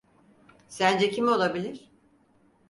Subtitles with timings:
[0.69, 1.89] Sence kim olabilir?